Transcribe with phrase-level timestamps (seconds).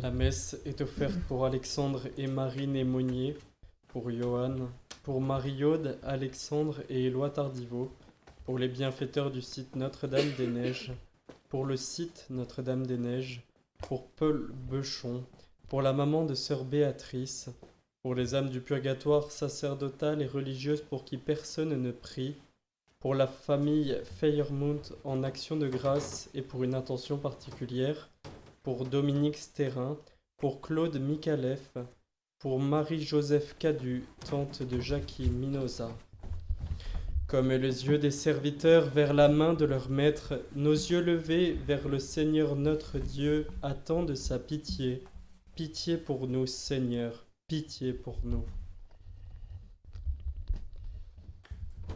[0.00, 3.36] La messe est offerte pour Alexandre et Marie Némonier,
[3.88, 4.54] pour Johan,
[5.02, 7.90] pour Marie-Aude, Alexandre et Éloi Tardiveau,
[8.46, 10.92] pour les bienfaiteurs du site Notre-Dame-des-Neiges,
[11.50, 13.42] pour le site Notre-Dame-des-Neiges,
[13.86, 15.24] pour Paul Beuchon,
[15.68, 17.50] pour la maman de sœur Béatrice,
[18.00, 22.34] pour les âmes du purgatoire sacerdotal et religieuse pour qui personne ne prie,
[22.98, 28.08] pour la famille Feyermund en action de grâce et pour une intention particulière,
[28.62, 29.98] pour Dominique Sterrin,
[30.36, 31.76] pour Claude Mikaleff,
[32.38, 35.90] pour Marie-Joseph Cadu, tante de Jackie Minosa.
[37.26, 41.88] Comme les yeux des serviteurs vers la main de leur maître, nos yeux levés vers
[41.88, 45.02] le Seigneur notre Dieu attendent sa pitié.
[45.56, 48.44] Pitié pour nous, Seigneur, pitié pour nous.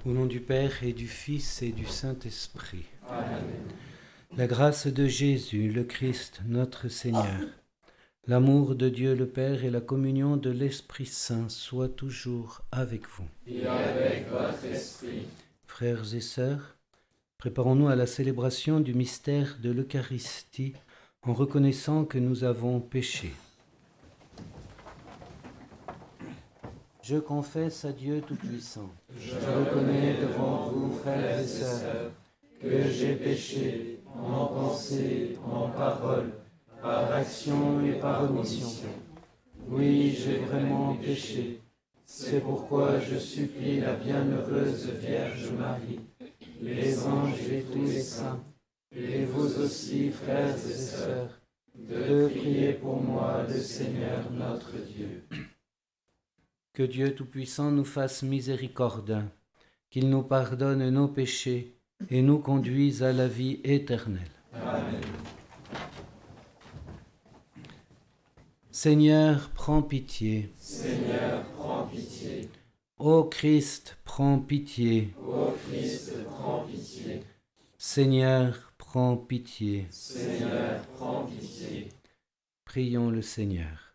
[0.04, 2.86] Au nom du Père et du Fils et du Saint-Esprit.
[4.34, 7.40] La grâce de Jésus, le Christ, notre Seigneur,
[8.26, 13.24] l'amour de Dieu le Père et la communion de l'Esprit Saint soient toujours avec vous.
[13.46, 15.26] Et avec votre esprit.
[15.64, 16.76] Frères et sœurs,
[17.38, 20.74] préparons-nous à la célébration du mystère de l'Eucharistie
[21.22, 23.32] en reconnaissant que nous avons péché.
[27.02, 28.90] Je confesse à Dieu Tout-Puissant.
[29.18, 32.10] Je reconnais devant vous, frères et sœurs,
[32.60, 36.32] que j'ai péché en pensée, en parole,
[36.82, 38.68] par action et par omission.
[39.68, 41.60] Oui, j'ai vraiment péché.
[42.04, 46.00] C'est pourquoi je supplie la bienheureuse Vierge Marie,
[46.60, 48.40] les anges et tous les saints,
[48.94, 51.40] et vous aussi, frères et sœurs,
[51.74, 55.26] de prier pour moi le Seigneur notre Dieu.
[56.72, 59.24] Que Dieu Tout-Puissant nous fasse miséricorde,
[59.90, 61.75] qu'il nous pardonne nos péchés
[62.10, 64.22] et nous conduise à la vie éternelle.
[68.70, 70.52] Seigneur, prends pitié.
[70.58, 72.48] Seigneur, prends pitié.
[72.98, 75.14] Ô Christ, prends pitié.
[75.18, 77.22] Ô Christ, prends pitié.
[77.78, 79.86] Seigneur, prends pitié.
[79.90, 81.88] Seigneur, prends pitié.
[82.64, 83.94] Prions le Seigneur.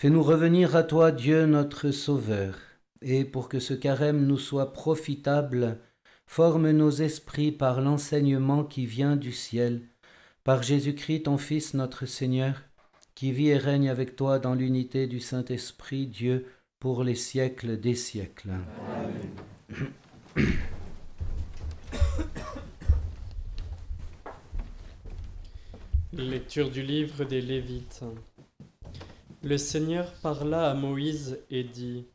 [0.00, 2.56] Fais-nous revenir à toi, Dieu notre Sauveur,
[3.02, 5.78] et pour que ce carême nous soit profitable,
[6.26, 9.82] forme nos esprits par l'enseignement qui vient du ciel,
[10.44, 12.62] par Jésus-Christ ton Fils notre Seigneur,
[13.14, 16.46] qui vit et règne avec toi dans l'unité du Saint-Esprit, Dieu,
[16.78, 18.52] pour les siècles des siècles.
[26.12, 28.02] Lecture du livre des Lévites.
[29.42, 32.06] Le Seigneur parla à Moïse et dit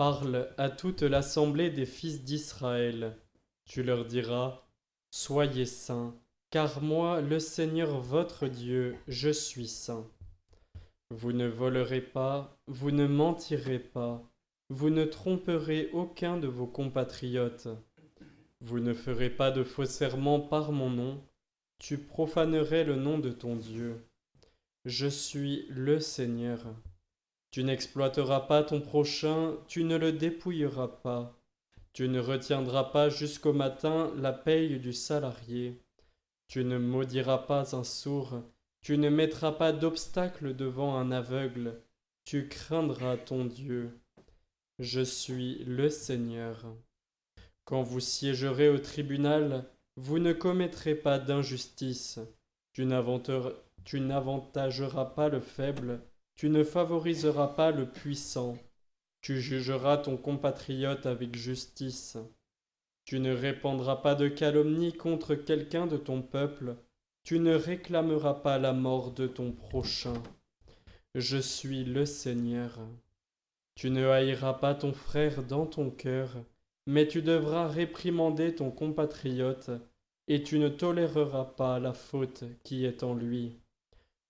[0.00, 3.18] Parle à toute l'assemblée des fils d'Israël.
[3.66, 4.66] Tu leur diras
[5.10, 6.14] Soyez saints,
[6.48, 10.08] car moi, le Seigneur votre Dieu, je suis saint.
[11.10, 14.22] Vous ne volerez pas, vous ne mentirez pas,
[14.70, 17.68] vous ne tromperez aucun de vos compatriotes.
[18.62, 21.22] Vous ne ferez pas de faux serments par mon nom,
[21.78, 24.02] tu profanerais le nom de ton Dieu.
[24.86, 26.64] Je suis le Seigneur.
[27.50, 31.36] Tu n'exploiteras pas ton prochain, tu ne le dépouilleras pas.
[31.92, 35.82] Tu ne retiendras pas jusqu'au matin la paye du salarié.
[36.46, 38.42] Tu ne maudiras pas un sourd,
[38.80, 41.80] tu ne mettras pas d'obstacle devant un aveugle,
[42.24, 44.00] tu craindras ton Dieu.
[44.78, 46.64] Je suis le Seigneur.
[47.64, 49.64] Quand vous siégerez au tribunal,
[49.96, 52.18] vous ne commettrez pas d'injustice.
[52.72, 56.00] Tu n'avantageras pas le faible,
[56.40, 58.56] tu ne favoriseras pas le puissant.
[59.20, 62.16] Tu jugeras ton compatriote avec justice.
[63.04, 66.76] Tu ne répandras pas de calomnie contre quelqu'un de ton peuple.
[67.24, 70.14] Tu ne réclameras pas la mort de ton prochain.
[71.14, 72.78] Je suis le Seigneur.
[73.74, 76.30] Tu ne haïras pas ton frère dans ton cœur,
[76.86, 79.72] mais tu devras réprimander ton compatriote,
[80.26, 83.60] et tu ne toléreras pas la faute qui est en lui.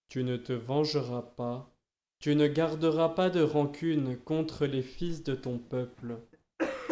[0.09, 1.70] Tu ne te vengeras pas,
[2.21, 6.19] tu ne garderas pas de rancune contre les fils de ton peuple.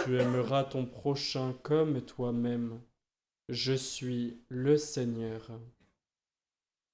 [0.05, 2.81] Tu aimeras ton prochain comme toi-même.
[3.51, 5.51] Je suis le Seigneur.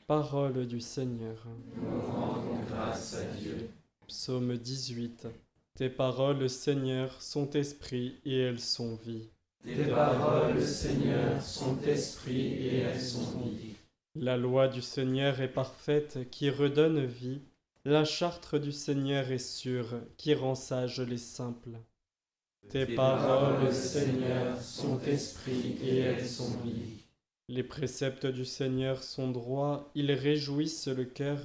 [0.09, 1.47] Parole du Seigneur.
[1.77, 3.71] Nous rendons grâce à Dieu.
[4.09, 5.29] Psaume 18.
[5.77, 9.29] Tes paroles, Seigneur, sont esprit et elles sont vie.
[9.65, 13.75] Tes paroles, Seigneur, sont esprit et elles sont vie.
[14.17, 17.41] La loi du Seigneur est parfaite, qui redonne vie.
[17.87, 21.79] La charte du Seigneur est sûre, qui rend sages les simples.
[22.71, 27.05] Tes paroles, Seigneur, sont esprit et elles sont vie.
[27.51, 31.41] Les préceptes du Seigneur sont droits, ils réjouissent le cœur.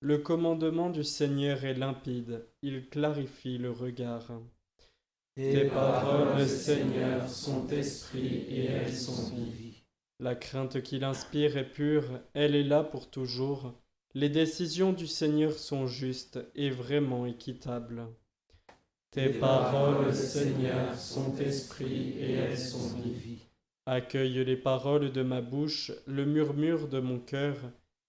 [0.00, 4.32] Le commandement du Seigneur est limpide, il clarifie le regard.
[5.36, 9.84] Tes paroles, Seigneur, sont esprit et elles sont vie.
[10.18, 13.72] La crainte qu'il inspire est pure, elle est là pour toujours.
[14.18, 18.06] Les décisions du Seigneur sont justes et vraiment équitables.
[19.10, 23.42] Tes paroles, Seigneur, sont esprit et elles sont vie.
[23.84, 27.56] Accueille les paroles de ma bouche, le murmure de mon cœur,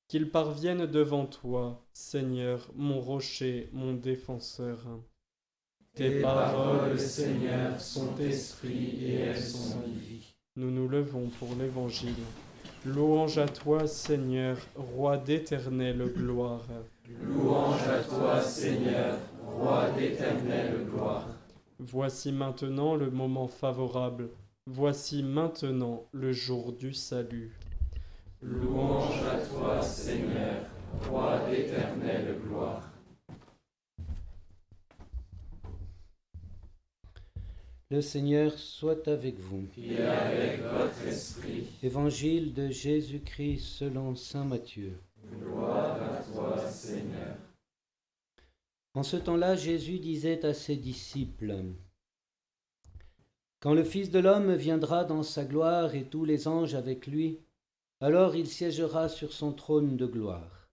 [0.07, 4.79] qu'ils parviennent devant toi, Seigneur, mon rocher, mon défenseur.
[5.93, 10.35] Tes paroles, Seigneur, sont esprit et elles sont vie.
[10.55, 12.15] Nous nous levons pour l'Évangile.
[12.87, 16.65] Louange à toi, Seigneur, roi d'éternelle gloire.
[17.21, 21.27] Louange à toi, Seigneur, roi d'éternelle gloire.
[21.79, 24.29] Voici maintenant le moment favorable
[24.67, 27.51] Voici maintenant le jour du salut.
[28.41, 30.63] Louange à toi, Seigneur,
[31.09, 32.83] roi d'éternelle gloire.
[37.89, 39.65] Le Seigneur soit avec vous.
[39.77, 41.67] Et avec votre esprit.
[41.81, 44.99] Évangile de Jésus-Christ selon Saint Matthieu.
[45.39, 47.37] Gloire à toi, Seigneur.
[48.93, 51.55] En ce temps-là, Jésus disait à ses disciples,
[53.59, 57.39] quand le Fils de l'homme viendra dans sa gloire et tous les anges avec lui,
[58.01, 60.69] alors il siégera sur son trône de gloire.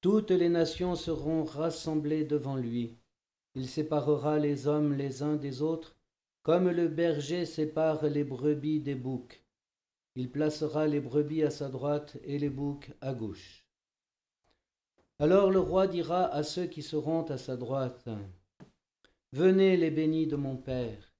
[0.00, 2.98] Toutes les nations seront rassemblées devant lui.
[3.54, 5.96] Il séparera les hommes les uns des autres,
[6.42, 9.42] comme le berger sépare les brebis des boucs.
[10.14, 13.66] Il placera les brebis à sa droite et les boucs à gauche.
[15.18, 18.08] Alors le roi dira à ceux qui seront à sa droite,
[19.32, 21.12] Venez les bénis de mon Père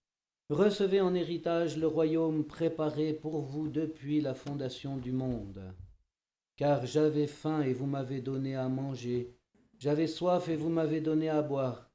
[0.50, 5.72] Recevez en héritage le royaume préparé pour vous depuis la fondation du monde.
[6.56, 9.34] Car j'avais faim et vous m'avez donné à manger,
[9.78, 11.90] j'avais soif et vous m'avez donné à boire,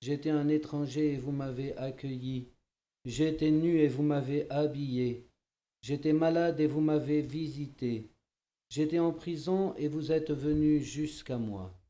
[0.00, 2.51] j'étais un étranger et vous m'avez accueilli,
[3.04, 5.26] j'étais nu et vous m'avez habillé,
[5.80, 8.10] j'étais malade et vous m'avez visité,
[8.68, 11.81] j'étais en prison et vous êtes venus jusqu'à moi.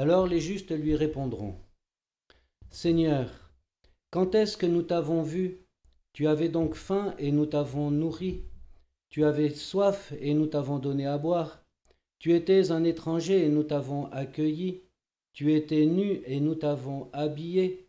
[0.00, 1.56] Alors les justes lui répondront.
[2.70, 3.52] Seigneur,
[4.10, 5.58] quand est-ce que nous t'avons vu?
[6.14, 8.46] Tu avais donc faim et nous t'avons nourri.
[9.10, 11.62] Tu avais soif et nous t'avons donné à boire.
[12.18, 14.80] Tu étais un étranger et nous t'avons accueilli.
[15.34, 17.86] Tu étais nu et nous t'avons habillé.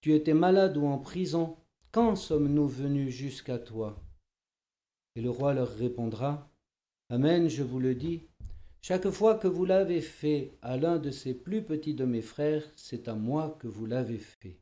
[0.00, 1.56] Tu étais malade ou en prison.
[1.90, 4.00] Quand sommes-nous venus jusqu'à toi?
[5.16, 6.52] Et le roi leur répondra,
[7.10, 8.28] Amen, je vous le dis,
[8.80, 12.64] chaque fois que vous l'avez fait à l'un de ces plus petits de mes frères,
[12.76, 14.56] c'est à moi que vous l'avez fait.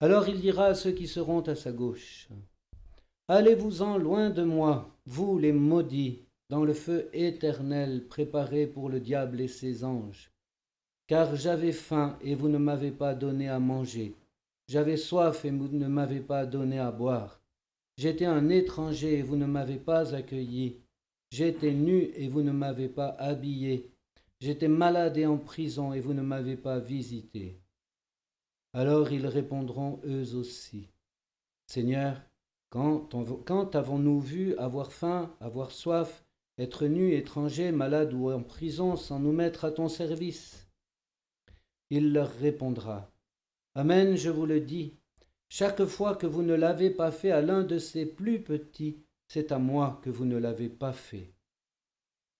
[0.00, 2.28] Alors il dira à ceux qui seront à sa gauche,
[3.26, 9.40] Allez-vous-en loin de moi, vous les maudits, dans le feu éternel préparé pour le diable
[9.40, 10.30] et ses anges.
[11.06, 14.14] Car j'avais faim et vous ne m'avez pas donné à manger,
[14.68, 17.40] j'avais soif et vous ne m'avez pas donné à boire,
[17.96, 20.83] j'étais un étranger et vous ne m'avez pas accueilli,
[21.30, 23.90] J'étais nu et vous ne m'avez pas habillé.
[24.40, 27.60] J'étais malade et en prison et vous ne m'avez pas visité.
[28.72, 30.88] Alors ils répondront eux aussi.
[31.66, 32.20] Seigneur,
[32.70, 36.24] quand, avons-nous vu avoir faim, avoir soif,
[36.58, 40.68] être nu, étranger, malade ou en prison sans nous mettre à ton service?
[41.90, 43.12] Il leur répondra.
[43.76, 44.94] Amen, je vous le dis,
[45.48, 49.52] chaque fois que vous ne l'avez pas fait à l'un de ces plus petits, c'est
[49.52, 51.32] à moi que vous ne l'avez pas fait.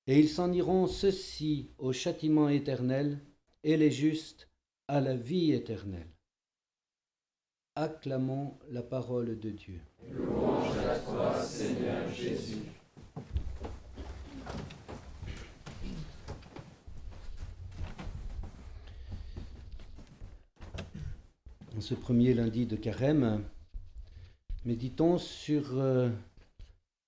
[0.07, 3.21] Et ils s'en iront ceux-ci au châtiment éternel,
[3.62, 4.49] et les justes
[4.88, 6.11] à la vie éternelle.
[7.75, 9.81] Acclamons la parole de Dieu.
[10.11, 12.59] Louange à toi, Seigneur Jésus.
[21.76, 23.43] En ce premier lundi de carême,
[24.64, 26.11] méditons sur euh,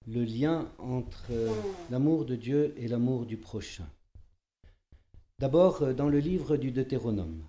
[0.06, 1.50] le lien entre euh,
[1.90, 3.88] l'amour de Dieu et l'amour du prochain.
[5.38, 7.42] D'abord, euh, dans le livre du Deutéronome,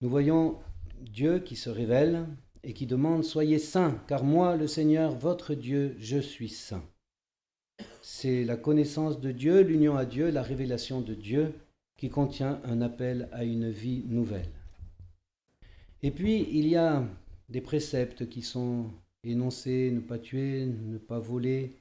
[0.00, 0.58] nous voyons
[1.00, 2.26] Dieu qui se révèle
[2.62, 6.84] et qui demande Soyez saints, car moi, le Seigneur, votre Dieu, je suis saint.
[8.00, 11.54] c'est la connaissance de Dieu, l'union à Dieu, la révélation de Dieu
[11.96, 14.50] qui contient un appel à une vie nouvelle.
[16.02, 17.04] Et puis, il y a
[17.48, 18.90] des préceptes qui sont
[19.24, 21.76] énoncés, ne pas tuer, ne pas voler,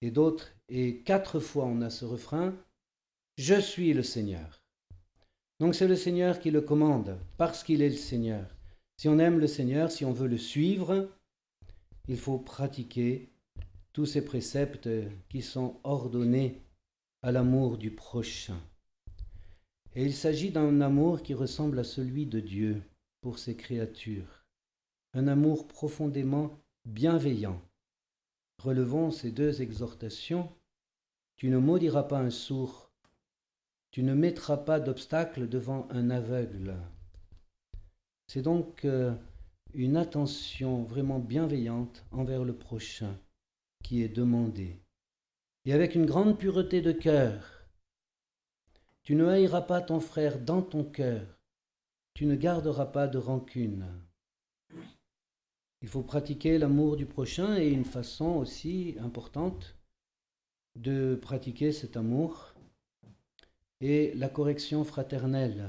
[0.00, 0.52] et d'autres.
[0.68, 2.54] Et quatre fois, on a ce refrain,
[3.36, 4.62] Je suis le Seigneur.
[5.60, 8.56] Donc c'est le Seigneur qui le commande, parce qu'il est le Seigneur.
[8.96, 11.08] Si on aime le Seigneur, si on veut le suivre,
[12.08, 13.28] il faut pratiquer
[13.92, 14.88] tous ces préceptes
[15.28, 16.62] qui sont ordonnés
[17.22, 18.60] à l'amour du prochain.
[19.94, 22.82] Et il s'agit d'un amour qui ressemble à celui de Dieu
[23.20, 24.37] pour ses créatures,
[25.14, 27.60] un amour profondément bienveillant.
[28.58, 30.52] Relevons ces deux exhortations.
[31.36, 32.88] Tu ne maudiras pas un sourd,
[33.90, 36.76] tu ne mettras pas d'obstacle devant un aveugle.
[38.26, 39.14] C'est donc euh,
[39.72, 43.18] une attention vraiment bienveillante envers le prochain
[43.82, 44.82] qui est demandée.
[45.64, 47.64] Et avec une grande pureté de cœur,
[49.02, 51.38] tu ne haïras pas ton frère dans ton cœur,
[52.14, 53.86] tu ne garderas pas de rancune.
[55.80, 59.76] Il faut pratiquer l'amour du prochain et une façon aussi importante
[60.74, 62.54] de pratiquer cet amour
[63.80, 65.68] est la correction fraternelle.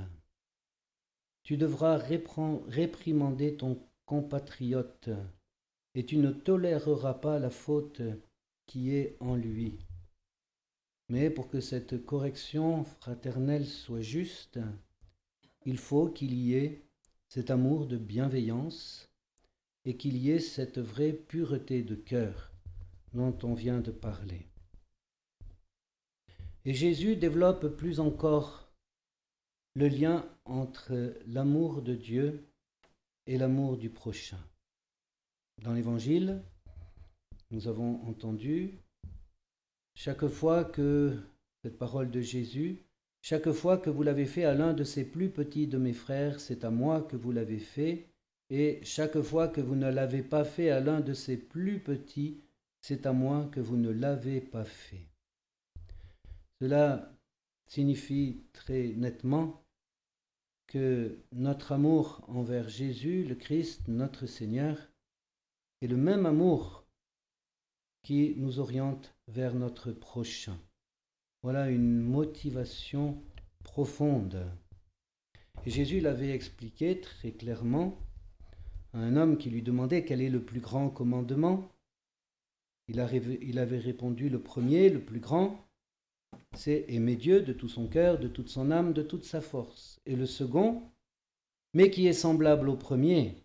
[1.44, 5.10] Tu devras réprimander ton compatriote
[5.94, 8.02] et tu ne toléreras pas la faute
[8.66, 9.78] qui est en lui.
[11.08, 14.60] Mais pour que cette correction fraternelle soit juste,
[15.66, 16.84] il faut qu'il y ait
[17.28, 19.09] cet amour de bienveillance
[19.90, 22.52] et qu'il y ait cette vraie pureté de cœur
[23.16, 24.46] dont on vient de parler.
[26.64, 28.72] Et Jésus développe plus encore
[29.74, 32.46] le lien entre l'amour de Dieu
[33.26, 34.38] et l'amour du prochain.
[35.64, 36.44] Dans l'Évangile,
[37.50, 38.78] nous avons entendu
[39.96, 41.18] chaque fois que
[41.64, 42.86] cette parole de Jésus,
[43.24, 46.40] chaque fois que vous l'avez fait à l'un de ces plus petits de mes frères,
[46.40, 48.09] c'est à moi que vous l'avez fait,
[48.50, 52.42] et chaque fois que vous ne l'avez pas fait à l'un de ces plus petits,
[52.82, 55.08] c'est à moi que vous ne l'avez pas fait.
[56.60, 57.12] Cela
[57.68, 59.64] signifie très nettement
[60.68, 64.78] que notre amour envers Jésus, le Christ, notre Seigneur,
[65.82, 66.86] est le même amour
[68.04, 70.60] qui nous oriente vers notre prochain.
[71.44, 73.22] Voilà une motivation
[73.64, 74.46] profonde.
[75.66, 77.98] Et Jésus l'avait expliqué très clairement
[78.94, 81.70] un homme qui lui demandait quel est le plus grand commandement.
[82.88, 85.64] Il, avait répondu le premier, le plus grand,
[86.56, 90.00] c'est aimer Dieu de tout son cœur, de toute son âme, de toute sa force.
[90.08, 90.82] Et le second,
[91.76, 93.36] mais qui est semblable au premier,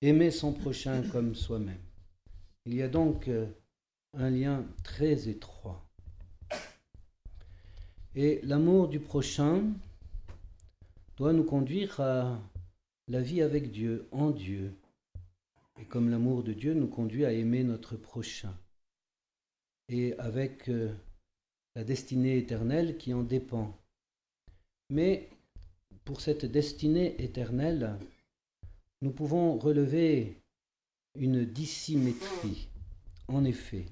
[0.00, 1.82] aimer son prochain comme soi-même.
[2.64, 3.46] Il y a donc euh,
[4.16, 5.84] un lien très étroit.
[8.14, 9.64] Et l'amour du prochain
[11.16, 12.38] doit nous conduire à
[13.12, 14.72] la vie avec Dieu, en Dieu.
[15.78, 18.58] Et comme l'amour de Dieu nous conduit à aimer notre prochain.
[19.90, 20.94] Et avec euh,
[21.74, 23.78] la destinée éternelle qui en dépend.
[24.88, 25.28] Mais
[26.06, 27.98] pour cette destinée éternelle,
[29.02, 30.38] nous pouvons relever
[31.14, 32.68] une dissymétrie.
[33.28, 33.84] En effet,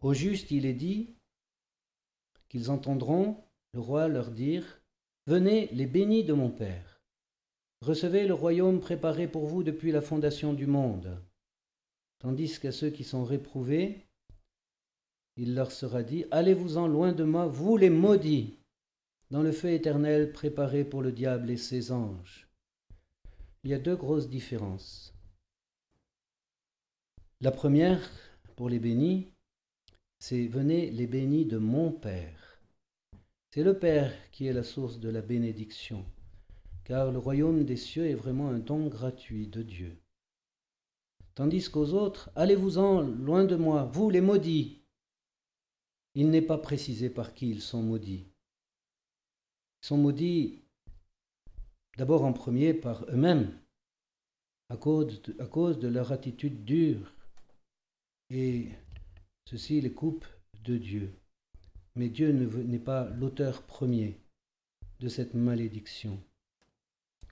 [0.00, 1.14] au juste, il est dit
[2.48, 4.80] qu'ils entendront le roi leur dire
[5.28, 6.95] Venez, les bénis de mon Père,
[7.80, 11.20] recevez le royaume préparé pour vous depuis la fondation du monde.
[12.18, 14.06] Tandis qu'à ceux qui sont réprouvés,
[15.36, 18.58] il leur sera dit Allez-vous-en loin de moi, vous les maudits,
[19.30, 22.48] dans le feu éternel préparé pour le diable et ses anges.
[23.64, 25.12] Il y a deux grosses différences.
[27.40, 28.00] La première,
[28.56, 29.28] pour les bénis,
[30.18, 32.62] c'est venez les bénis de mon Père.
[33.50, 36.04] C'est le Père qui est la source de la bénédiction,
[36.86, 39.96] car le royaume des cieux est vraiment un don gratuit de Dieu.
[41.34, 44.80] Tandis qu'aux autres, allez-vous-en loin de moi, vous les maudits.
[46.14, 48.28] Il n'est pas précisé par qui ils sont maudits.
[49.82, 50.62] Ils sont maudits
[51.98, 53.50] d'abord en premier par eux-mêmes,
[54.68, 57.12] à cause, de, à cause de leur attitude dure
[58.30, 58.68] et
[59.48, 60.26] Ceci les coupe
[60.64, 61.12] de Dieu.
[61.94, 64.20] Mais Dieu n'est pas l'auteur premier
[64.98, 66.20] de cette malédiction.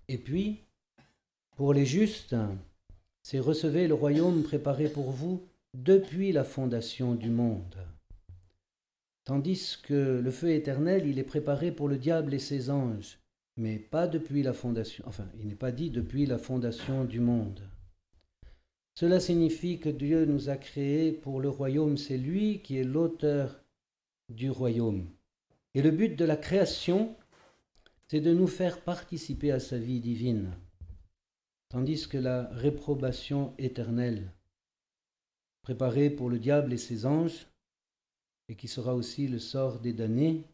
[0.09, 0.61] Et puis,
[1.57, 2.37] pour les justes,
[3.23, 5.43] c'est recevez le royaume préparé pour vous
[5.75, 7.77] depuis la fondation du monde.
[9.25, 13.19] Tandis que le feu éternel, il est préparé pour le diable et ses anges,
[13.57, 17.61] mais pas depuis la fondation, enfin, il n'est pas dit depuis la fondation du monde.
[18.95, 23.61] Cela signifie que Dieu nous a créés pour le royaume, c'est lui qui est l'auteur
[24.29, 25.07] du royaume.
[25.75, 27.17] Et le but de la création,
[28.09, 30.53] c'est de nous faire participer à sa vie divine,
[31.69, 34.31] tandis que la réprobation éternelle,
[35.63, 37.47] préparée pour le diable et ses anges,
[38.49, 40.45] et qui sera aussi le sort des damnés,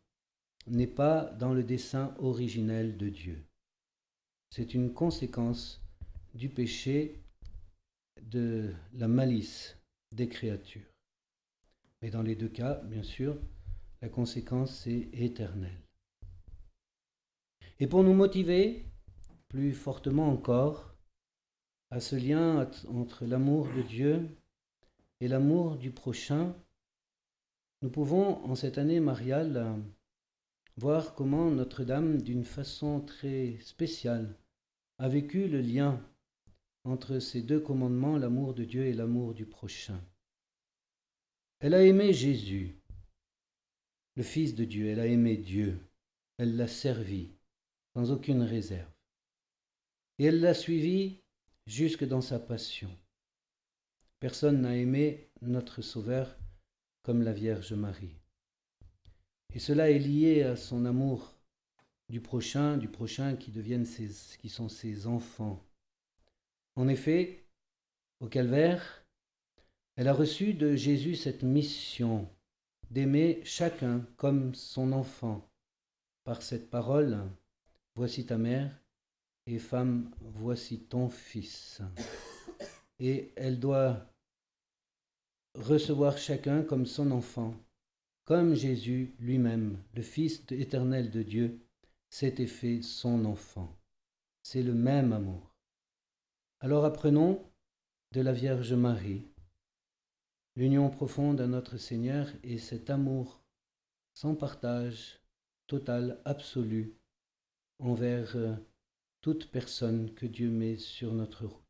[0.67, 3.43] n'est pas dans le dessein originel de Dieu.
[4.51, 5.81] C'est une conséquence
[6.35, 7.21] du péché
[8.23, 9.77] de la malice
[10.13, 10.91] des créatures.
[12.03, 13.37] Mais dans les deux cas, bien sûr,
[14.01, 15.79] la conséquence est éternelle.
[17.83, 18.85] Et pour nous motiver
[19.49, 20.95] plus fortement encore
[21.91, 24.29] à ce lien entre l'amour de Dieu
[25.21, 26.55] et l'amour du prochain,
[27.81, 29.83] nous pouvons en cette année mariale
[30.77, 34.37] voir comment Notre-Dame, d'une façon très spéciale,
[34.99, 36.07] a vécu le lien
[36.85, 40.01] entre ces deux commandements, l'amour de Dieu et l'amour du prochain.
[41.61, 42.77] Elle a aimé Jésus,
[44.17, 45.81] le Fils de Dieu, elle a aimé Dieu,
[46.37, 47.31] elle l'a servi
[47.95, 48.91] sans aucune réserve.
[50.19, 51.23] Et elle l'a suivi
[51.67, 52.91] jusque dans sa passion.
[54.19, 56.37] Personne n'a aimé notre Sauveur
[57.03, 58.17] comme la Vierge Marie.
[59.55, 61.35] Et cela est lié à son amour
[62.09, 65.65] du prochain, du prochain qui deviennent qui sont ses enfants.
[66.77, 67.47] En effet,
[68.21, 69.05] au calvaire,
[69.97, 72.29] elle a reçu de Jésus cette mission
[72.91, 75.49] d'aimer chacun comme son enfant.
[76.25, 77.19] Par cette parole,
[77.95, 78.71] voici ta mère,
[79.47, 81.81] et femme, voici ton fils.
[82.99, 84.07] Et elle doit
[85.55, 87.55] recevoir chacun comme son enfant,
[88.25, 91.61] comme Jésus lui-même, le Fils éternel de Dieu,
[92.09, 93.75] s'était fait son enfant.
[94.43, 95.55] C'est le même amour.
[96.61, 97.43] Alors apprenons
[98.13, 99.27] de la Vierge Marie
[100.57, 103.43] l'union profonde à notre Seigneur et cet amour
[104.13, 105.21] sans partage,
[105.67, 107.00] total, absolu,
[107.81, 108.55] envers euh,
[109.21, 111.70] toute personne que Dieu met sur notre route.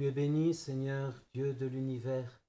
[0.00, 2.40] Tu es béni, Seigneur, Dieu de l'univers.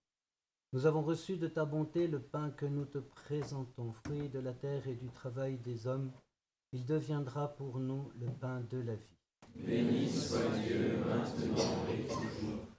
[0.71, 4.53] Nous avons reçu de ta bonté le pain que nous te présentons, fruit de la
[4.53, 6.13] terre et du travail des hommes.
[6.71, 9.17] Il deviendra pour nous le pain de la vie.
[9.53, 12.70] Béni soit Dieu maintenant et toujours.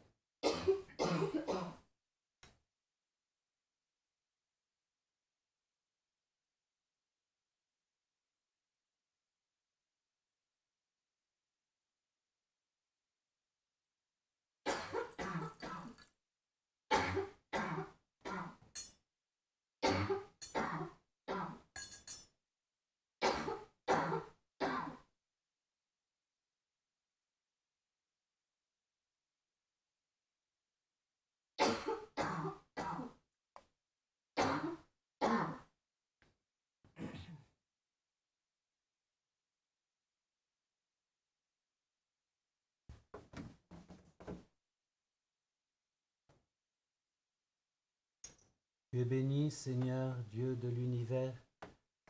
[48.92, 51.32] Tu es béni, Seigneur, Dieu de l'univers.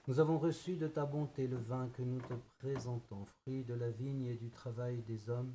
[0.09, 3.89] Nous avons reçu de ta bonté le vin que nous te présentons, fruit de la
[3.89, 5.55] vigne et du travail des hommes.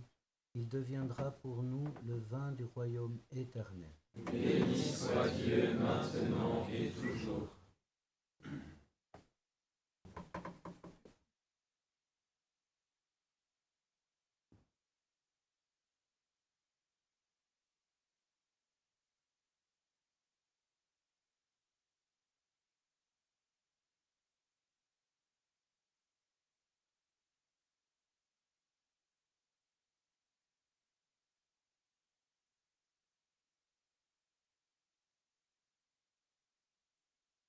[0.55, 3.91] Il deviendra pour nous le vin du royaume éternel.
[4.15, 7.56] Béni soit Dieu maintenant et toujours.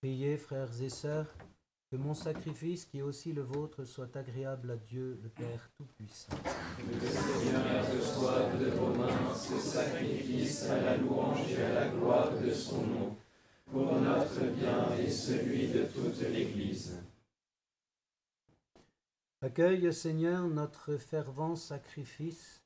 [0.00, 1.26] Priez, frères et sœurs,
[1.90, 6.36] que mon sacrifice, qui est aussi le vôtre, soit agréable à Dieu, le Père Tout-Puissant.
[6.36, 11.88] Que le Seigneur reçoive de vos mains ce sacrifice à la louange et à la
[11.88, 13.16] gloire de son nom,
[13.72, 16.96] pour notre bien et celui de toute l'Église.
[19.40, 22.62] Accueille, Seigneur, notre fervent sacrifice,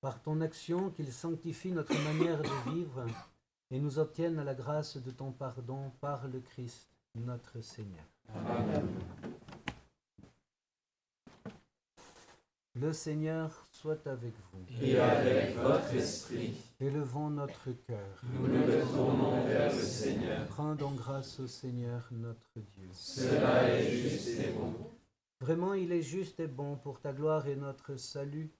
[0.00, 3.06] par ton action qu'il sanctifie notre manière de vivre
[3.70, 8.04] et nous obtienne la grâce de ton pardon par le Christ, notre Seigneur.
[8.34, 8.88] Amen.
[12.76, 14.64] Le Seigneur soit avec vous.
[14.80, 18.22] Et avec votre esprit, Élevons notre cœur.
[18.32, 20.46] nous le tournons vers le Seigneur.
[20.56, 22.88] Rendons grâce au Seigneur notre Dieu.
[22.92, 24.72] Cela est juste et bon.
[25.40, 28.50] Vraiment, il est juste et bon pour ta gloire et notre salut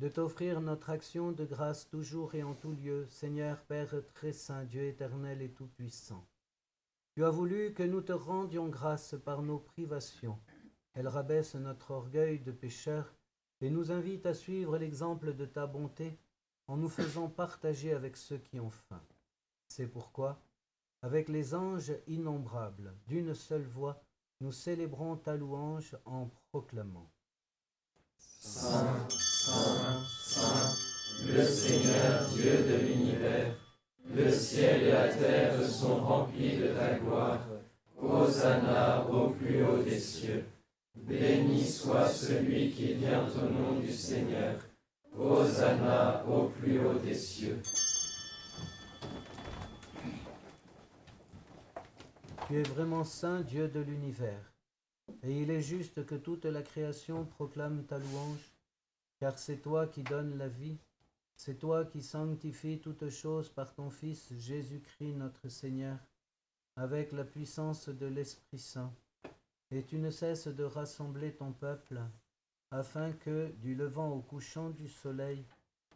[0.00, 4.64] de t'offrir notre action de grâce toujours et en tout lieu, Seigneur Père très saint,
[4.64, 6.26] Dieu éternel et tout-puissant.
[7.12, 10.38] Tu as voulu que nous te rendions grâce par nos privations.
[10.94, 13.14] Elle rabaisse notre orgueil de pécheur
[13.60, 16.18] et nous invite à suivre l'exemple de ta bonté
[16.66, 19.02] en nous faisant partager avec ceux qui ont faim.
[19.68, 20.40] C'est pourquoi,
[21.02, 24.02] avec les anges innombrables, d'une seule voix,
[24.40, 27.10] nous célébrons ta louange en proclamant.
[29.42, 30.76] Saint, Saint,
[31.26, 33.54] le Seigneur Dieu de l'univers,
[34.14, 37.40] le ciel et la terre sont remplis de ta gloire.
[37.96, 40.44] Hosanna au plus haut des cieux.
[40.94, 44.56] Béni soit celui qui vient au nom du Seigneur.
[45.18, 47.62] Hosanna au plus haut des cieux.
[52.46, 54.52] Tu es vraiment saint Dieu de l'univers,
[55.22, 58.52] et il est juste que toute la création proclame ta louange,
[59.20, 60.78] car c'est toi qui donnes la vie,
[61.36, 65.98] c'est toi qui sanctifies toutes choses par ton Fils Jésus-Christ notre Seigneur,
[66.76, 68.92] avec la puissance de l'Esprit Saint,
[69.70, 72.00] et tu ne cesses de rassembler ton peuple,
[72.70, 75.44] afin que, du levant au couchant du soleil,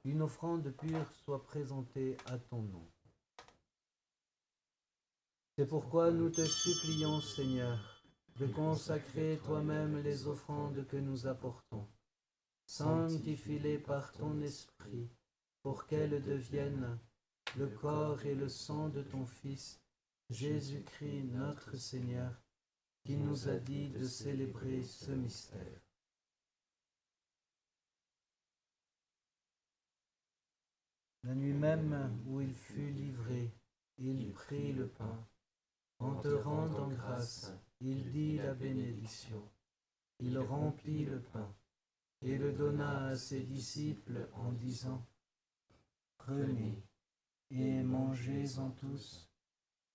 [0.05, 2.87] une offrande pure soit présentée à ton nom.
[5.57, 7.79] C'est pourquoi nous te supplions, Seigneur,
[8.39, 11.87] de consacrer toi-même les offrandes que nous apportons.
[12.67, 15.09] Sanctifie-les par ton esprit,
[15.63, 16.99] pour qu'elles deviennent
[17.57, 19.81] le corps et le sang de ton Fils,
[20.31, 22.33] Jésus-Christ notre Seigneur,
[23.05, 25.81] qui nous a dit de célébrer ce mystère.
[31.23, 33.51] La nuit même où il fut livré,
[33.99, 35.27] il prit le pain.
[35.99, 39.49] En te rendant grâce, il dit la bénédiction.
[40.19, 41.55] Il remplit le pain
[42.25, 45.07] et le donna à ses disciples en disant,
[46.17, 46.83] Prenez
[47.51, 49.31] et mangez-en tous,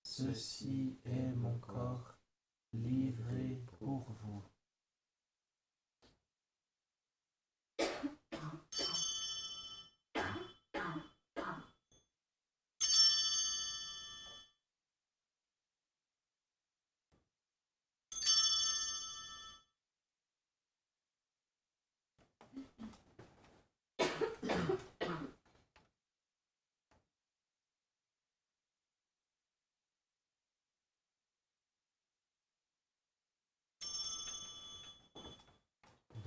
[0.04, 2.16] ceci est mon corps
[2.72, 4.44] livré pour vous.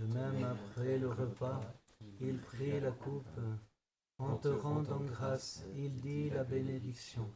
[0.08, 1.62] Même, après le repas,
[2.20, 3.40] il prit la coupe.
[4.20, 7.30] En te rendant grâce, il dit la bénédiction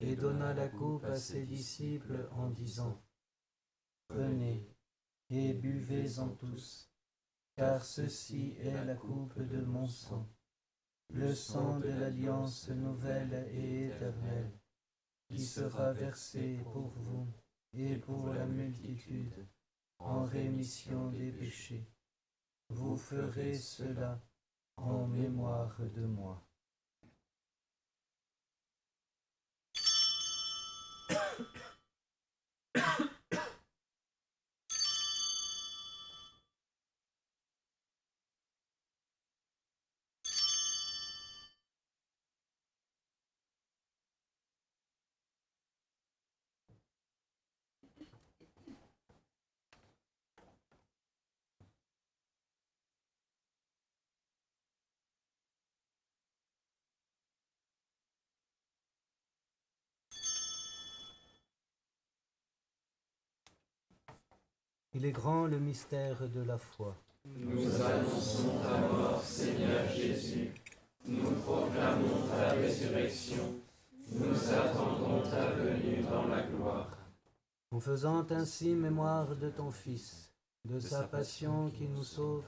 [0.00, 3.02] et donna la coupe à ses disciples en disant,
[4.08, 4.66] Prenez
[5.30, 6.90] et buvez-en tous,
[7.56, 10.26] car ceci est la coupe de mon sang,
[11.10, 14.52] le sang de l'alliance nouvelle et éternelle,
[15.28, 17.26] qui sera versé pour vous
[17.74, 19.46] et pour la multitude
[19.98, 21.86] en rémission des péchés.
[22.70, 24.20] Vous ferez cela
[24.76, 26.47] en mémoire de moi.
[65.00, 66.92] Il est grand le mystère de la foi.
[67.24, 70.50] Nous annonçons ta mort, Seigneur Jésus.
[71.06, 73.60] Nous proclamons ta résurrection.
[74.10, 76.98] Nous attendons ta venue dans la gloire.
[77.70, 80.32] En faisant ainsi mémoire de ton Fils,
[80.64, 82.42] de sa passion qui nous sauve,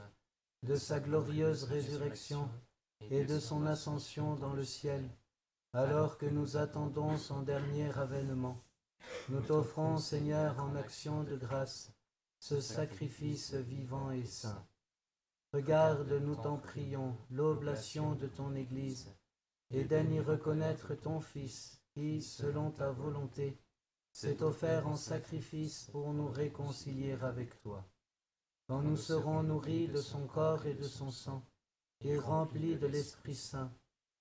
[0.61, 2.49] de sa glorieuse résurrection
[3.09, 5.09] et de son ascension dans le ciel,
[5.71, 8.61] alors que nous attendons son dernier avènement,
[9.29, 11.93] nous t'offrons, Seigneur, en action de grâce,
[12.41, 14.65] ce sacrifice vivant et saint.
[15.53, 19.13] Regarde, nous t'en prions, l'oblation de ton Église,
[19.69, 23.59] et daigne y reconnaître ton Fils, qui, selon ta volonté,
[24.11, 27.85] s'est offert en sacrifice pour nous réconcilier avec toi.
[28.67, 31.45] Quand nous serons nourris de son corps et de son sang,
[31.99, 33.71] et remplis de l'Esprit Saint,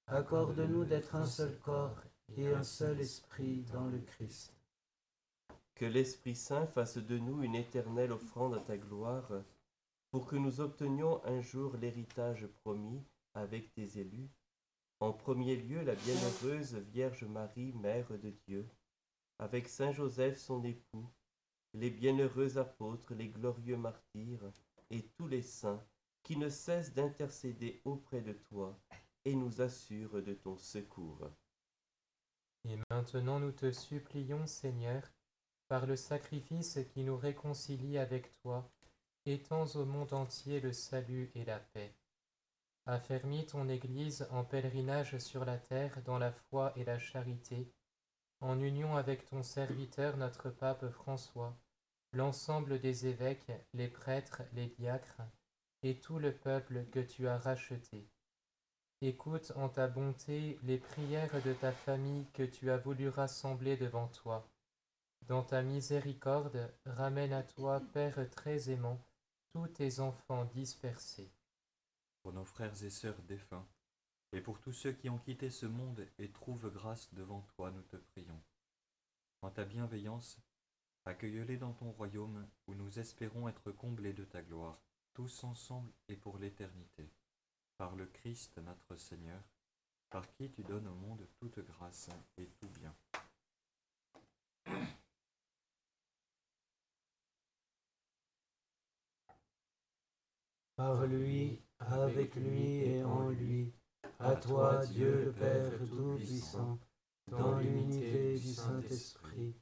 [0.06, 2.02] accorde-nous d'être un seul corps
[2.36, 4.59] et un seul esprit dans le Christ.
[5.80, 9.32] Que l'Esprit Saint fasse de nous une éternelle offrande à ta gloire,
[10.10, 14.28] pour que nous obtenions un jour l'héritage promis avec tes élus,
[15.00, 18.68] en premier lieu la bienheureuse Vierge Marie, Mère de Dieu,
[19.38, 21.08] avec Saint Joseph son époux,
[21.72, 24.52] les bienheureux apôtres, les glorieux martyrs,
[24.90, 25.82] et tous les saints
[26.22, 28.78] qui ne cessent d'intercéder auprès de toi
[29.24, 31.30] et nous assurent de ton secours.
[32.68, 35.10] Et maintenant nous te supplions, Seigneur,
[35.70, 38.68] par le sacrifice qui nous réconcilie avec toi,
[39.24, 41.94] étends au monde entier le salut et la paix.
[42.86, 47.72] Affermis ton Église en pèlerinage sur la terre dans la foi et la charité,
[48.40, 51.56] en union avec ton serviteur notre pape François,
[52.14, 55.22] l'ensemble des évêques, les prêtres, les diacres,
[55.84, 58.08] et tout le peuple que tu as racheté.
[59.02, 64.08] Écoute en ta bonté les prières de ta famille que tu as voulu rassembler devant
[64.08, 64.49] toi
[65.30, 69.00] dans ta miséricorde, ramène à toi, Père très aimant,
[69.52, 71.30] tous tes enfants dispersés.
[72.20, 73.64] Pour nos frères et sœurs défunts,
[74.32, 77.82] et pour tous ceux qui ont quitté ce monde et trouvent grâce devant toi, nous
[77.82, 78.42] te prions.
[79.42, 80.40] En ta bienveillance,
[81.04, 84.82] accueille-les dans ton royaume où nous espérons être comblés de ta gloire,
[85.14, 87.08] tous ensemble et pour l'éternité.
[87.78, 89.44] Par le Christ notre Seigneur,
[90.10, 92.92] par qui tu donnes au monde toute grâce et tout bien.
[100.80, 103.70] Par lui, avec lui et en lui,
[104.18, 106.78] à toi, Dieu le Père Tout-Puissant,
[107.30, 109.54] dans l'unité du Saint-Esprit,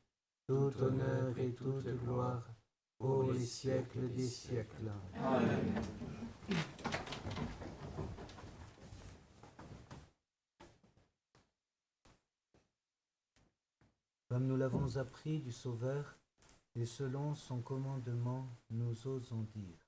[0.46, 2.48] tout honneur et toute gloire,
[2.98, 4.92] pour les siècles des siècles.
[5.16, 5.82] Amen.
[14.28, 16.16] Comme nous l'avons appris du Sauveur,
[16.76, 19.87] et selon son commandement, nous osons dire.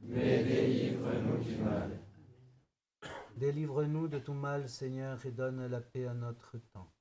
[0.00, 1.98] mais délivre-nous du mal.
[3.36, 6.92] Délivre-nous de tout mal, Seigneur, et donne la paix à notre temps.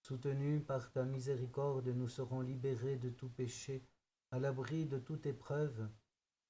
[0.00, 3.84] Soutenus par ta miséricorde, nous serons libérés de tout péché,
[4.30, 5.88] à l'abri de toute épreuve,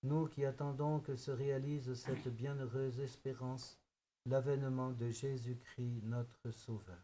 [0.03, 3.81] nous qui attendons que se réalise cette bienheureuse espérance,
[4.27, 7.03] l'avènement de Jésus-Christ notre Sauveur.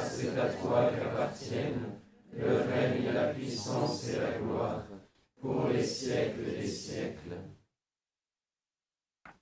[0.00, 1.98] C'est à toi qu'appartiennent
[2.32, 4.86] le règne, la puissance et la gloire
[5.40, 7.36] pour les siècles des siècles.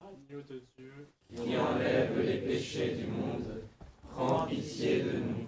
[0.00, 3.62] Agneau de Dieu, qui enlève les péchés du monde,
[4.10, 5.46] prends pitié de nous.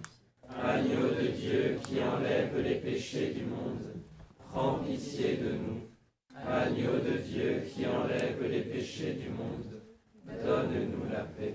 [0.48, 3.92] Agneau de Dieu qui enlève les péchés du monde,
[4.38, 5.80] prends pitié de nous.
[6.35, 9.82] Agneau de Dieu qui enlève les péchés du monde,
[10.24, 11.54] donne-nous la paix.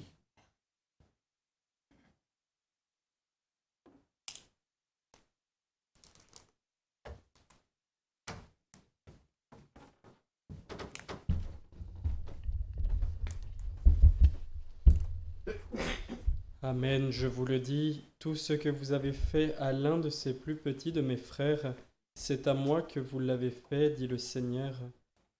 [16.71, 20.33] Amen, je vous le dis, tout ce que vous avez fait à l'un de ces
[20.33, 21.75] plus petits de mes frères,
[22.13, 24.73] c'est à moi que vous l'avez fait, dit le Seigneur.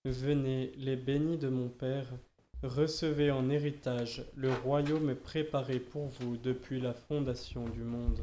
[0.03, 2.09] Venez, les bénis de mon Père,
[2.63, 8.19] recevez en héritage le royaume préparé pour vous depuis la fondation du monde.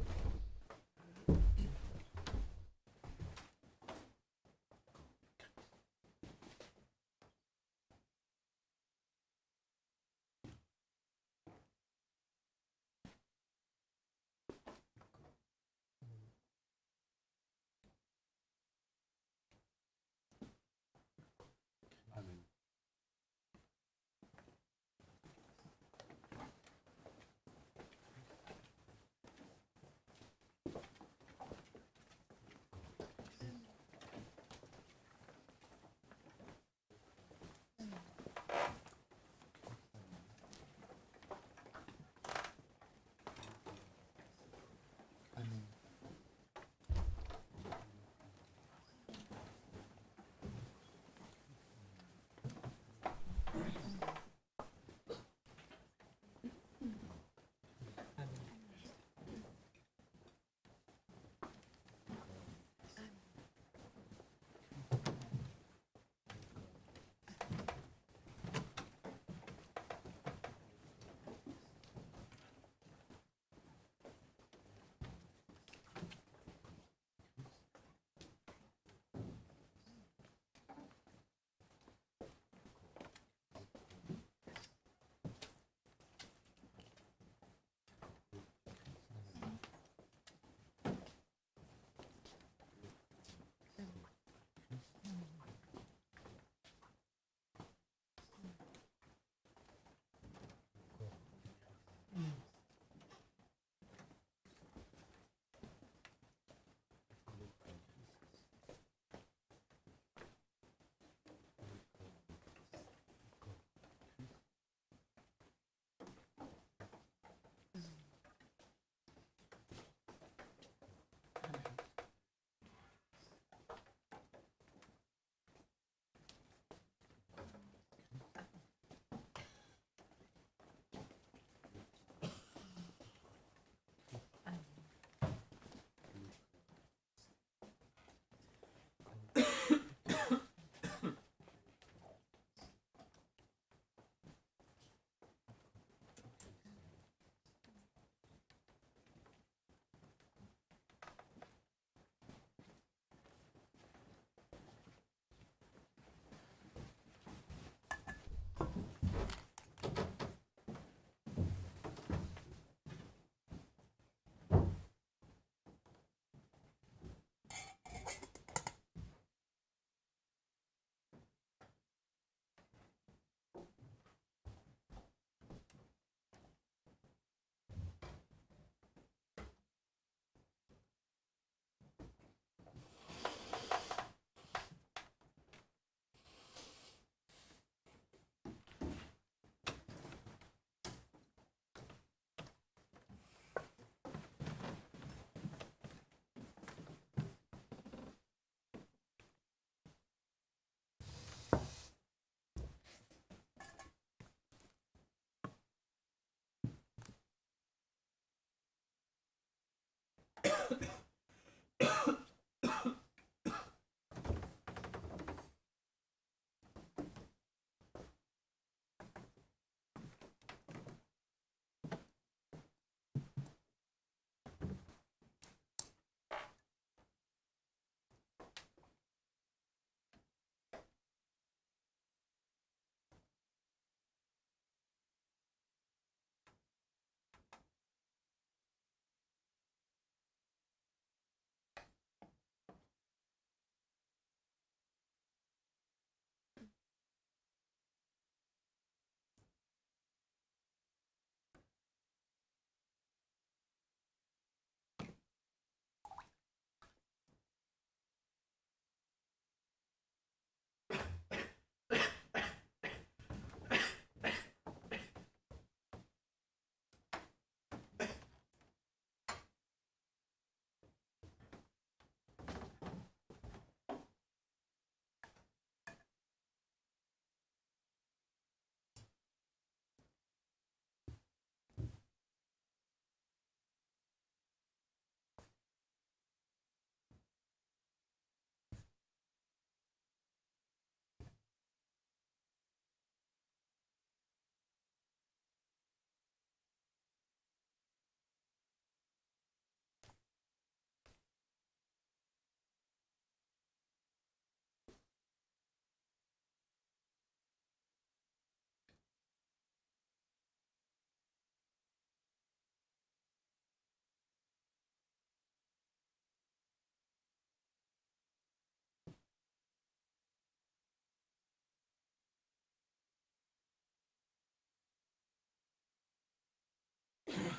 [327.29, 327.37] Yeah.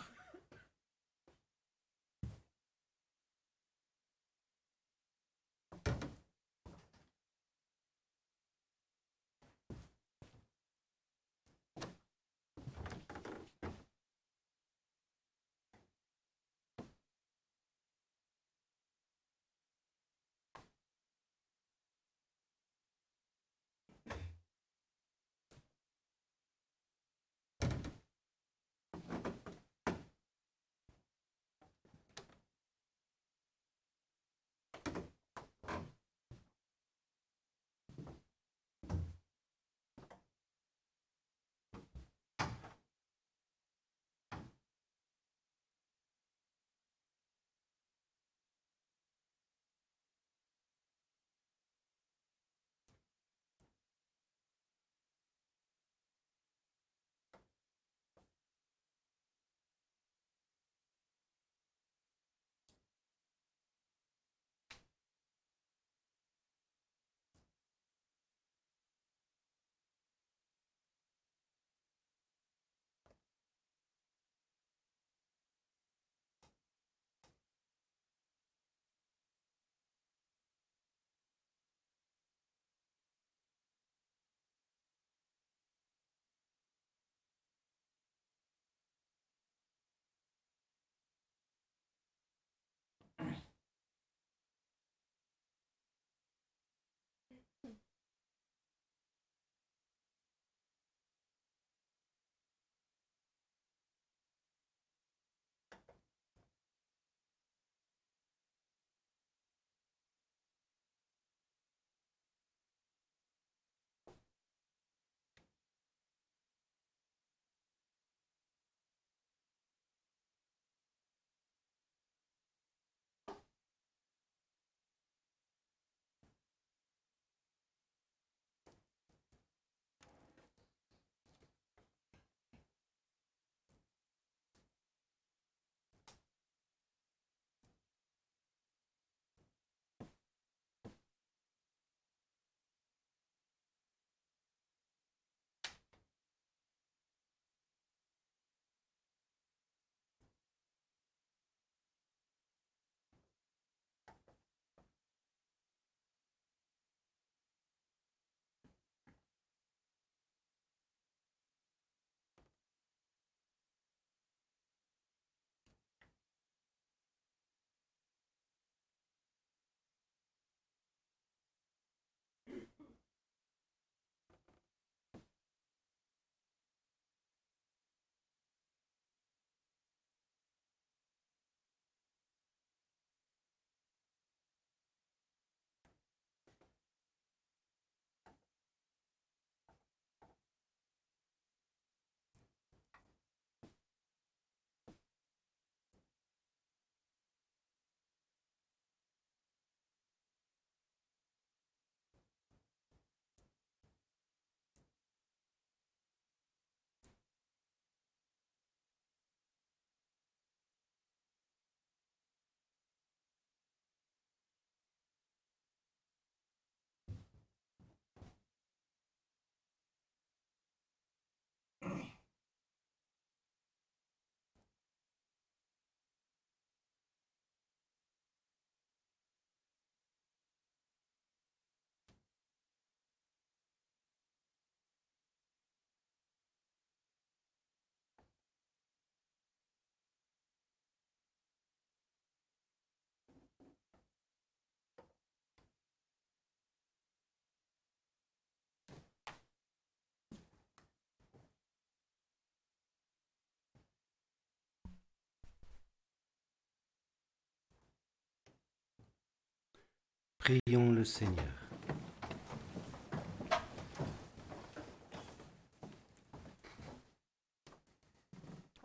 [260.40, 261.36] Prions le Seigneur.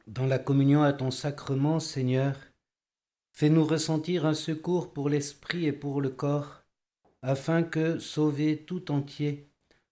[0.07, 2.36] Dans la communion à ton sacrement, Seigneur,
[3.32, 6.62] fais-nous ressentir un secours pour l'esprit et pour le corps,
[7.22, 9.48] afin que, sauvés tout entier,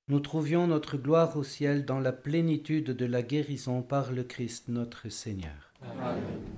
[0.09, 4.69] nous trouvions notre gloire au ciel dans la plénitude de la guérison par le Christ
[4.69, 5.73] notre Seigneur.
[5.81, 6.52] Amen.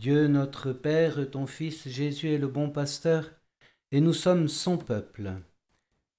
[0.00, 3.32] Dieu notre Père, ton Fils Jésus est le bon pasteur,
[3.92, 5.30] et nous sommes son peuple.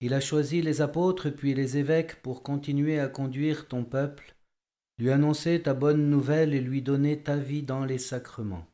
[0.01, 4.36] Il a choisi les apôtres puis les évêques pour continuer à conduire ton peuple,
[4.99, 8.67] lui annoncer ta bonne nouvelle et lui donner ta vie dans les sacrements.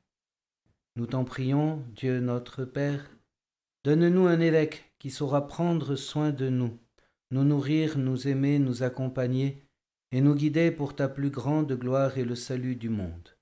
[0.98, 3.10] Nous t'en prions, Dieu notre Père,
[3.86, 6.78] donne-nous un évêque qui saura prendre soin de nous,
[7.32, 9.64] nous nourrir, nous aimer, nous accompagner
[10.12, 13.37] et nous guider pour ta plus grande gloire et le salut du monde.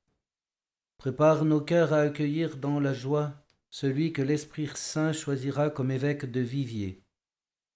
[0.98, 3.34] Prépare nos cœurs à accueillir dans la joie
[3.70, 7.04] celui que l'Esprit Saint choisira comme évêque de Vivier.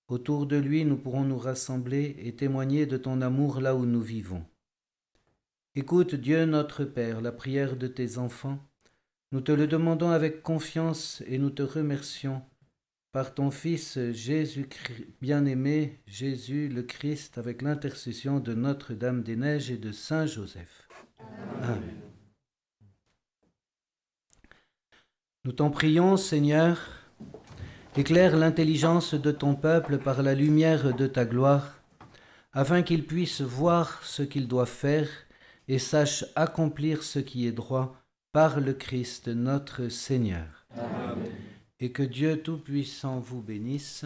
[0.08, 4.02] Autour de lui, nous pourrons nous rassembler et témoigner de ton amour là où nous
[4.02, 4.44] vivons.
[5.76, 8.60] Écoute, Dieu notre Père, la prière de tes enfants.
[9.32, 12.42] Nous te le demandons avec confiance et nous te remercions
[13.12, 14.68] par ton Fils Jésus
[15.22, 20.88] bien-aimé, Jésus le Christ, avec l'intercession de Notre-Dame des Neiges et de Saint Joseph.
[21.62, 22.09] Amen.
[25.46, 26.78] Nous t'en prions, Seigneur,
[27.96, 31.82] éclaire l'intelligence de ton peuple par la lumière de ta gloire,
[32.52, 35.08] afin qu'il puisse voir ce qu'il doit faire
[35.70, 37.96] et sache accomplir ce qui est droit
[38.34, 40.66] par le Christ notre Seigneur.
[40.72, 41.32] Amen.
[41.80, 44.04] Et que Dieu Tout-Puissant vous bénisse,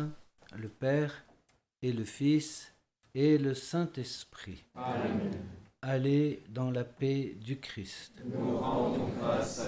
[0.56, 1.26] le Père
[1.82, 2.72] et le Fils
[3.16, 4.66] et le Saint-Esprit.
[5.82, 8.22] Allez dans la paix du Christ.
[8.24, 9.68] Nous rendons grâce